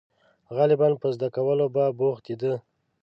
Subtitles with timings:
[0.55, 2.53] •غالباً په زده کولو به بوختېده.